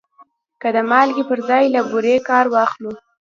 [0.61, 2.91] که د مالګې پر ځای له بورې کار واخلو.